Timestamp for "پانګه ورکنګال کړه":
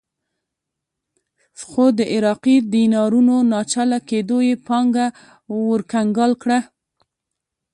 4.67-6.59